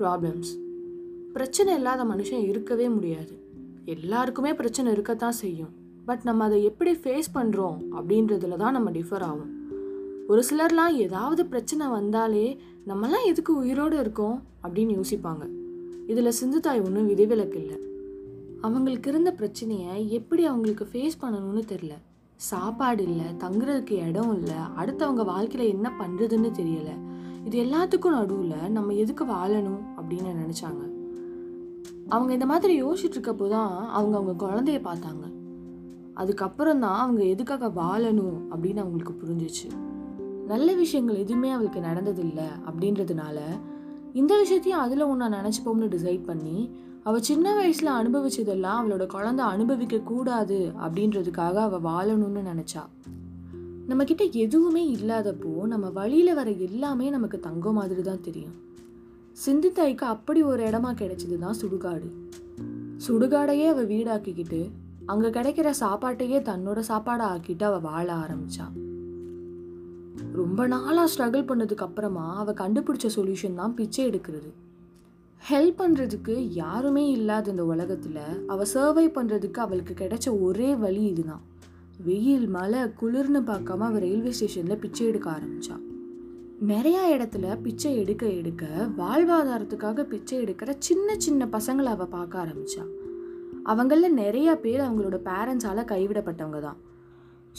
[0.00, 0.50] Problems
[1.32, 3.34] பிரச்சனை இல்லாத மனுஷன் இருக்கவே முடியாது.
[3.84, 5.72] எல்லாருக்குமே பிரச்சனை இருக்கத்தான் செய்யும்.
[6.04, 9.50] பட் நம்ம அதை எப்படி ஃபேஸ் பண்ணுறோம் அப்படின்றதுல தான் நம்ம டிஃபர் ஆகும்.
[10.28, 14.42] ஒரு சிலர்லாம் ஏதாவது பிரச்சனை வந்தாலே நம்மலாம் எதுக்கு உயிரோடு இருக்கோம்?
[14.62, 15.44] அப்படின்னு யோசிப்பாங்க.
[16.06, 17.78] இதில் சிந்துதாய் ஒன்றும் விதிவிலக்கு இல்லை.
[18.60, 21.92] அவங்களுக்கு இருந்த பிரச்சனையை எப்படி அவங்களுக்கு ஃபேஸ் பண்ணணும்னு தெரில
[22.36, 26.94] சாப்பாடு இல்லை தங்குறதுக்கு இடம் இல்லை அடுத்தவங்க வாழ்க்கையில் என்ன பண்ணுறதுன்னு தெரியலை.
[27.44, 30.82] இது எல்லாத்துக்கும் நடுவில் நம்ம எதுக்கு வாழணும் அப்படின்னு நினச்சாங்க.
[32.08, 35.24] அவங்க இந்த மாதிரி யோசிச்சுட்டு இருக்கப்போ தான் அவங்க அவங்க குழந்தைய பார்த்தாங்க.
[36.14, 39.68] அதுக்கப்புறம் தான் அவங்க எதுக்காக வாழணும் அப்படின்னு அவங்களுக்கு புரிஞ்சிச்சு.
[40.46, 43.38] நல்ல விஷயங்கள் எதுவுமே அவளுக்கு நடந்ததில்லை அப்படின்றதுனால
[44.12, 46.70] இந்த விஷயத்தையும் அதில் ஒன்றா நினச்சிப்போம்னு டிசைட் பண்ணி
[47.02, 52.82] அவள் சின்ன வயசில் அனுபவிச்சதெல்லாம் அவளோட குழந்தை அனுபவிக்க கூடாது அப்படின்றதுக்காக அவள் வாழணும்னு நினச்சா.
[53.90, 58.56] நம்மக்கிட்ட எதுவுமே இல்லாதப்போ நம்ம வழியில் வர எல்லாமே நமக்கு தங்கம் மாதிரி தான் தெரியும்
[59.46, 62.08] சிந்துத்தாய்க்கு அப்படி ஒரு இடமா கிடைச்சது தான் சுடுகாடு.
[63.06, 64.60] சுடுகாடையே அவள் வீடாக்கிக்கிட்டு
[65.06, 68.66] அங்கே கிடைக்கிற சாப்பாட்டையே தன்னோட சாப்பாடா ஆக்கிட்டு அவள் வாழ ஆரம்பிச்சா.
[70.32, 74.50] ரொம்ப நாளாக ஸ்ட்ரகிள் பண்ணதுக்கு அப்புறமா அவள் கண்டுபிடிச்ச சொல்யூஷன் தான் பிச்சை எடுக்கிறது.
[75.50, 81.44] ஹெல்ப் பண்ணுறதுக்கு யாருமே இல்லாத இந்த உலகத்தில் அவள் சர்வை பண்ணுறதுக்கு அவளுக்கு கிடைச்ச ஒரே வழி இதுதான்.
[82.04, 85.74] வெயில் மழை குளிர்னு பார்க்காம அவள் ரயில்வே ஸ்டேஷனில் பிச்சை எடுக்க ஆரம்பிச்சா.
[86.66, 88.66] நிறையா இடத்துல பிச்சை எடுக்க எடுக்க
[88.98, 92.84] வாழ்வாதாரத்துக்காக பிச்சை எடுக்கிற சின்ன சின்ன பசங்களை அவள் பார்க்க ஆரம்பிச்சா.
[93.64, 96.78] அவங்களில் நிறைய பேர் அவங்களோட பேரண்ட்ஸால் கைவிடப்பட்டவங்க தான்.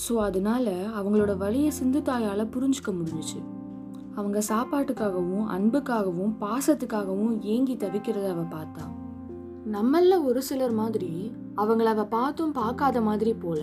[0.07, 3.41] ஸோ அதனால அவங்களோட வழியை சிந்து தாயால் புரிஞ்சுக்க முடிஞ்சிச்சு.
[4.15, 8.85] அவங்க சாப்பாட்டுக்காகவும் அன்புக்காகவும் பாசத்துக்காகவும் ஏங்கி தவிக்கிறத அவள் பார்த்தா.
[9.71, 13.61] நம்மள ஒரு சிலர் மாதிரி அவங்கள அவள் பார்த்தும் பார்க்காத மாதிரி போல.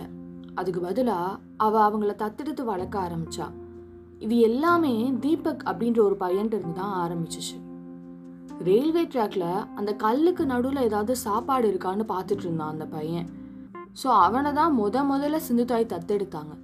[0.61, 3.47] அதுக்கு பதிலாக அவள் அவங்கள தத்தெடுத்து வளர்க்க ஆரம்பித்தா
[4.25, 7.57] இது எல்லாமே தீபக் அப்படின்ற ஒரு பையன்ட்டு இருந்து தான் ஆரம்பிச்சிச்சு.
[8.69, 9.45] ரயில்வே ட்ராக்ல
[9.79, 13.29] அந்த கல்லுக்கு நடுவில் ஏதாவது சாப்பாடு இருக்கான்னு பார்த்துட்டு இருந்தான் அந்த பையன்.
[14.01, 16.55] ஸோ அவனை தான் முத முதல்ல சிந்துதாய் தத்தெடுத்தாங்க.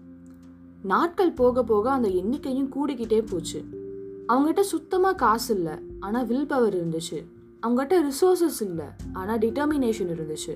[0.92, 3.60] நாட்கள் போக போக அந்த எண்ணிக்கையும் கூடிக்கிட்டே போச்சு.
[4.28, 7.18] அவங்ககிட்ட சுத்தமாக காசு இல்லை ஆனால் வில் பவர் இருந்துச்சு.
[7.62, 10.54] அவங்ககிட்ட ரிசோர்ஸஸ் இல்லை ஆனால் டிட்டர்மினேஷன் இருந்துச்சு.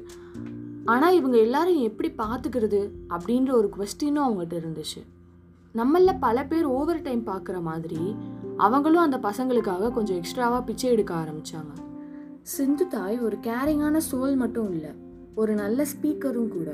[0.93, 2.81] ஆனால் இவங்க எல்லாரையும் எப்படி பார்த்துக்கிறது
[3.15, 5.01] அப்படின்ற ஒரு கொஸ்டினும் அவங்ககிட்ட இருந்துச்சு.
[5.75, 8.03] நம்மள பல பேர் ஓவர் டைம் பார்க்குற மாதிரி
[8.57, 11.75] அவங்களும் அந்த பசங்களுக்காக கொஞ்சம் எக்ஸ்ட்ராவாக பிச்சை எடுக்க ஆரம்பித்தாங்க
[12.53, 14.93] சிந்து தாய் ஒரு கேரிங்கான சோல் மட்டும் இல்லை
[15.35, 16.69] ஒரு நல்ல ஸ்பீக்கரும் கூட.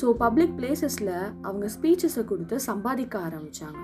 [0.00, 1.14] ஸோ பப்ளிக் பிளேசஸில்
[1.46, 3.80] அவங்க ஸ்பீச்சஸை கொடுத்து சம்பாதிக்க ஆரம்பித்தாங்க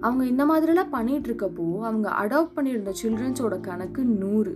[0.00, 4.52] அவங்க இந்த மாதிரிலாம் பண்ணிகிட்டு இருக்கப்போ அவங்க அடாப்ட் பண்ணியிருந்த சில்ட்ரன்ஸோட கணக்கு நூறு.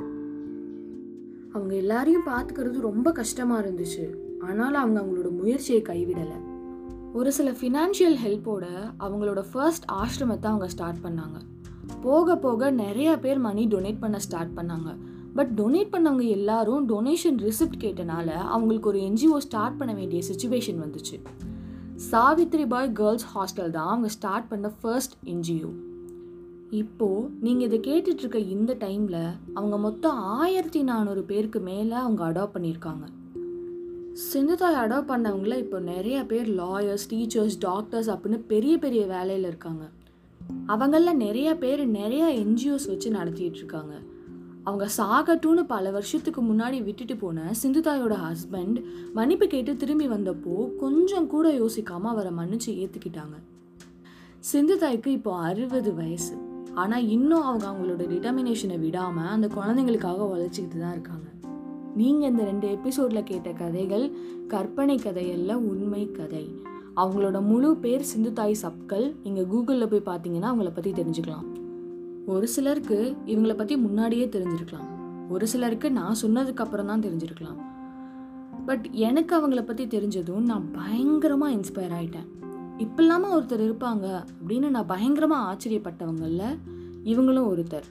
[1.55, 4.05] அவங்க எல்லாரையும் பார்த்துக்கிறது ரொம்ப கஷ்டமாக இருந்துச்சு.
[4.49, 6.39] ஆனாலும் அவங்க அவங்களோட முயற்சியை கைவிடலை.
[7.13, 8.65] ஒரு சில ஃபினான்ஷியல் ஹெல்ப்போட
[9.01, 11.39] அவங்களோட ஃபர்ஸ்ட் ஆசிரமத்தை அவங்க ஸ்டார்ட் பண்ணாங்க.
[12.03, 14.91] போக போக நிறைய பேர் மணி டொனேட் பண்ண ஸ்டார்ட் பண்ணாங்க.
[15.35, 21.17] பட் டொனேட் பண்ணவங்க எல்லாரும் டொனேஷன் ரிசிப்ட் கேட்டனால அவங்களுக்கு ஒரு என்ஜிஓ ஸ்டார்ட் பண்ண வேண்டிய சுச்சுவேஷன் வந்துச்சு.
[22.11, 25.73] சாவித்ரி பாய் கேர்ள்ஸ் ஹாஸ்டல் தான் அவங்க ஸ்டார்ட் பண்ண ஃபர்ஸ்ட் என்ஜிஓ
[26.71, 33.05] இப்போது நீங்கள் இதை கேட்டுட்ருக்க இந்த டைமில் அவங்க மொத்தம் ஆயிரத்தி நானூறு பேருக்கு மேலே அவங்க அடாப்ட் பண்ணியிருக்காங்க.
[34.23, 39.85] சிந்துதாய் அடாப்ட் பண்ணவங்கள இப்போ நிறைய பேர் லாயர்ஸ் டீச்சர்ஸ் டாக்டர்ஸ் அப்படின்னு பெரிய பெரிய வேலையில் இருக்காங்க.
[40.67, 43.95] அவங்களில் நிறைய பேர் நிறைய என்ஜிஓஸ் வச்சு நடத்திட்டு இருக்காங்க.
[44.63, 48.79] அவங்க சாகட்டும்னு பல வருஷத்துக்கு முன்னாடி விட்டுட்டு போன சிந்துதாயோட ஹஸ்பண்ட்
[49.13, 53.37] மன்னிப்பு கேட்டு திரும்பி வந்தப்போ கொஞ்சம் கூட யோசிக்காமல் அவரை மன்னிச்சு ஏற்றுக்கிட்டாங்க
[54.53, 56.35] சிந்துதாய்க்கு இப்போ அறுபது வயசு.
[56.75, 61.27] ஆனால் இன்னும் அவங்க அவங்களோட டிட்டர்மினேஷனை விடாமல் அந்த குழந்தைங்களுக்காக உழைச்சிக்கிட்டு தான் இருக்காங்க.
[61.97, 64.17] நீங்கள் இந்த ரெண்டு எபிசோடில் கேட்ட கதைகள்
[64.49, 66.45] கற்பனை கதையல்ல உண்மை கதை.
[66.97, 71.47] அவங்களோட முழு பேர் சிந்துதாய் சப்கள் நீங்கள் கூகுளில் போய் பார்த்தீங்கன்னா அவங்கள பற்றி தெரிஞ்சுக்கலாம்.
[72.27, 74.89] ஒரு சிலருக்கு இவங்களை பற்றி முன்னாடியே தெரிஞ்சிருக்கலாம்.
[75.29, 77.61] ஒரு சிலருக்கு நான் சொன்னதுக்கு அப்புறம் தான் தெரிஞ்சிருக்கலாம்.
[78.67, 82.29] பட் எனக்கு அவங்கள பற்றி தெரிஞ்சதும் நான் பயங்கரமாக இன்ஸ்பயர் ஆகிட்டேன்
[82.79, 84.07] இப்போல்லாமல் ஒருத்தர் இருப்பாங்க
[84.39, 86.59] அப்படின்னு நான் பயங்கரமாக ஆச்சரியப்பட்டவங்களில்
[87.05, 87.89] இவங்களும் ஒருத்தர்.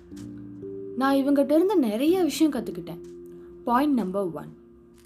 [0.96, 3.02] நான் இவங்ககிட்ட இருந்து நிறைய விஷயம் கற்றுக்கிட்டேன்
[3.68, 4.50] பாயிண்ட் நம்பர் ஒன்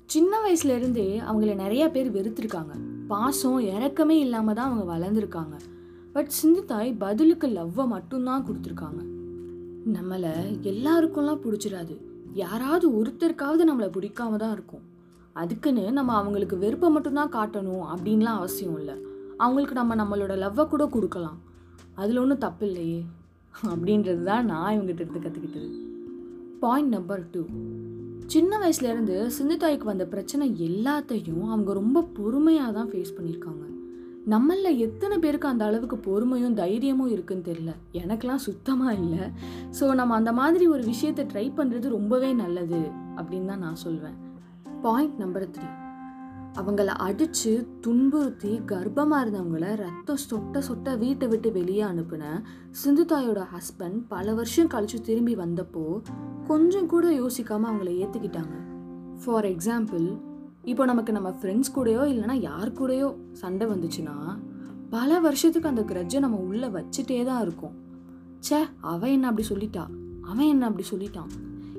[0.06, 2.74] சின்ன வயசுலேருந்தே அவங்கள நிறைய பேர் வெறுத்திருக்காங்க.
[3.08, 5.56] பாசம் இறக்கமே இல்லாமல் தான் அவங்க வளர்ந்துருக்காங்க.
[6.14, 9.02] பட் சிந்துதாய் பதிலுக்கு லவ்வை மட்டும்தான் கொடுத்துருக்காங்க.
[9.96, 10.32] நம்மளை
[10.72, 11.98] எல்லாருக்கும்லாம் பிடிச்சிடாது.
[12.34, 14.86] யாராவது ஒருத்தருக்காவது நம்மளை பிடிக்காம தான் இருக்கும்.
[15.34, 18.98] அதுக்குன்னு நம்ம அவங்களுக்கு வெறுப்பை மட்டும்தான் காட்டணும் அப்படின்லாம் அவசியம் இல்லை.
[19.38, 21.40] அவங்களுக்கு நம்ம நம்மளோட லவ்வை கூட கொடுக்கலாம்.
[21.96, 23.06] அதில் ஒன்றும் தப்பு இல்லையே
[23.72, 25.70] அப்படின்றது தான் நான் இவங்ககிட்ட இருந்து கற்றுக்கிட்டது
[26.60, 27.42] பாயிண்ட் நம்பர் டூ
[28.34, 33.64] சின்ன வயசுலேருந்து சிந்துதாய்க்கு வந்த பிரச்சனை எல்லாத்தையும் அவங்க ரொம்ப பொறுமையாக தான் ஃபேஸ் பண்ணியிருக்காங்க.
[34.34, 39.26] நம்மளில் எத்தனை பேருக்கு அந்த அளவுக்கு பொறுமையும் தைரியமும் இருக்குன்னு தெரில எனக்கெலாம் சுத்தமாக இல்லை.
[39.80, 42.82] ஸோ நம்ம அந்த மாதிரி ஒரு விஷயத்தை ட்ரை பண்ணுறது ரொம்பவே நல்லது
[43.18, 44.18] அப்படின்னு தான் நான் சொல்வேன்.
[44.86, 45.68] பாயிண்ட் நம்பர் த்ரீ
[46.60, 47.52] அவங்கள அடித்து
[47.82, 52.24] துன்புறுத்தி கர்ப்பமாக இருந்தவங்கள ரத்தம் சொட்ட சொட்ட வீட்டை விட்டு வெளியே அனுப்பின
[52.72, 56.02] சிந்து தாயோட ஹஸ்பண்ட் பல வருஷம் கழித்து திரும்பி வந்தப்போ
[56.48, 58.56] கொஞ்சம் கூட யோசிக்காமல் அவங்கள ஏற்றுக்கிட்டாங்க
[59.24, 60.08] ஃபார் எக்ஸாம்பிள்
[60.64, 64.16] இப்போ நமக்கு நம்ம ஃப்ரெண்ட்ஸ் கூடயோ இல்லைனா யார் கூடயோ சண்டை வந்துச்சுன்னா
[64.90, 67.76] பல வருஷத்துக்கு அந்த கிரட்ஜை நம்ம உள்ளே வச்சுட்டே தான் இருக்கோம்.
[68.40, 69.84] ச்சே அவன் என்ன அப்படி சொல்லிட்டா?
[70.22, 71.32] அவன் என்ன அப்படி சொல்லிட்டான்?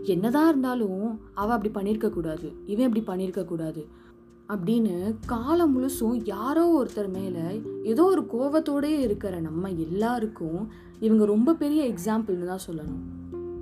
[0.05, 2.49] என்னதான் இருந்தாலும் அவள் அப்படி பண்ணியிருக்கக்கூடாது.
[2.67, 3.83] இவன் இப்படி பண்ணியிருக்கக்கூடாது.
[4.49, 10.69] அப்படின்னு காலம் முழுசும் யாரோ ஒருத்தர் மேலே ஏதோ ஒரு கோவத்தோடையே இருக்கிற நம்ம எல்லாருக்கும்
[11.01, 13.03] இவங்க ரொம்ப பெரிய எக்ஸாம்பிள்னு தான் சொல்லணும்.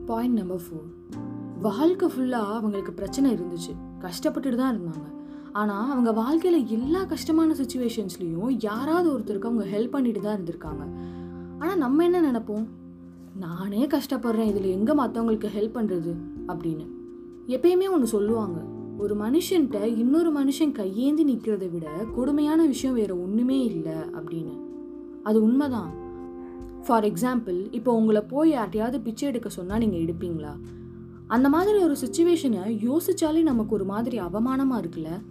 [0.06, 1.18] பாயிண்ட் நம்பர் ஃபோர்
[1.60, 3.72] வாழ்க்கை ஃபுல்லாக அவங்களுக்கு பிரச்சனை இருந்துச்சு.
[4.00, 5.08] கஷ்டப்பட்டுட்டு தான் இருந்தாங்க.
[5.52, 10.84] ஆனால் அவங்க வாழ்க்கையில் எல்லா கஷ்டமான சுச்சுவேஷன்ஸ்லேயும் யாராவது ஒருத்தருக்கு அவங்க ஹெல்ப் பண்ணிட்டு தான் இருந்திருக்காங்க.
[11.58, 12.66] ஆனால் நம்ம என்ன நினைப்போம்?
[13.38, 14.46] நானே கஷ்டப்படுறேன்.
[14.46, 16.14] இதில் எங்கே மற்றவங்களுக்கு ஹெல்ப் பண்ணுறது
[16.48, 16.86] அப்படின்னு.
[17.46, 18.74] எப்பயுமே ஒன்று சொல்லுவாங்க.
[18.98, 24.54] ஒரு மனுஷன்கிட்ட இன்னொரு மனுஷன் கையேந்தி நிற்கிறத விட கொடுமையான விஷயம் வேற ஒன்றுமே இல்லை அப்படின்னு.
[25.22, 25.90] அது உண்மைதான்.
[26.86, 30.54] ஃபார் எக்ஸாம்பிள் இப்போ உங்களை போய் யார்ட்டையாவது பிச்சை எடுக்க சொன்னால் நீங்கள் எடுப்பீங்களா?
[31.26, 35.22] அந்த மாதிரி ஒரு சுச்சுவேஷனை யோசிச்சாலே நமக்கு ஒரு மாதிரி அவமானமாக இருக்குல்ல?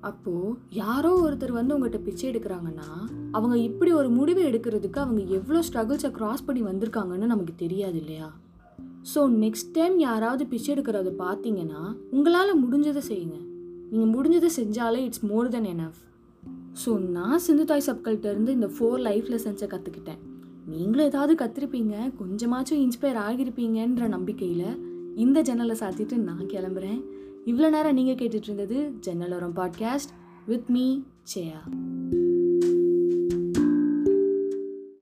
[0.00, 2.88] அப்போது யாரோ ஒருத்தர் வந்து உங்கள்கிட்ட பிச்சை எடுக்கிறாங்கன்னா
[3.32, 8.32] அவங்க இப்படி ஒரு முடிவு எடுக்கிறதுக்கு அவங்க எவ்வளோ ஸ்ட்ரகிள்ஸை க்ராஸ் பண்ணி வந்திருக்காங்கன்னு நமக்கு தெரியாது இல்லையா?
[9.14, 13.38] ஸோ நெக்ஸ்ட் டைம் யாராவது பிச்சை எடுக்கிறத பார்த்தீங்கன்னா உங்களால் முடிஞ்சதை செய்யுங்க.
[13.90, 16.00] நீங்கள் முடிஞ்சதை செஞ்சாலே it's more then enough
[16.86, 20.18] so நான் சிந்து தாய் சப்கள்கிட்ட இருந்து இந்த ஃபோர் லைஃப் லெசன்ஸை கற்றுக்கிட்டேன்
[20.66, 27.00] நீங்களும் ஏதாவது கற்றுருப்பீங்க கொஞ்சமாச்சும் இன்ஸ்பயர் ஆகியிருப்பீங்கன்ற நம்பிக்கையில் இந்த ஜன்னலை சாத்திட்டு நான் கிளம்புறேன்.
[27.46, 30.14] இவ்வளோ நேரம் நீங்கள் கேட்டுட்டு இருந்தது Jannalooram podcast
[30.46, 31.00] with me
[31.36, 31.58] Seya